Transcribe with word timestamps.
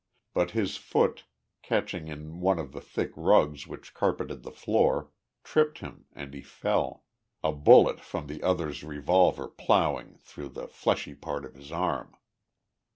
But 0.33 0.49
his 0.57 0.77
foot, 0.77 1.25
catching 1.61 2.07
in 2.07 2.39
one 2.41 2.57
of 2.57 2.71
the 2.71 2.81
thick 2.81 3.11
rugs 3.15 3.67
which 3.67 3.93
carpeted 3.93 4.41
the 4.41 4.49
floor, 4.49 5.11
tripped 5.43 5.77
him 5.77 6.05
and 6.13 6.33
he 6.33 6.41
fell 6.41 7.03
a 7.43 7.51
bullet 7.51 7.99
from 8.01 8.25
the 8.25 8.41
other's 8.41 8.83
revolver 8.83 9.47
plowing 9.47 10.15
through 10.17 10.49
the 10.49 10.67
fleshy 10.67 11.13
part 11.13 11.45
of 11.45 11.53
his 11.53 11.71
arm. 11.71 12.15